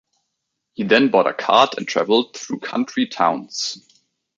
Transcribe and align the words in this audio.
He 0.73 0.81
then 0.83 1.09
bought 1.11 1.27
a 1.27 1.33
cart 1.35 1.75
and 1.77 1.87
travelled 1.87 2.35
through 2.35 2.61
country 2.61 3.05
towns. 3.05 3.85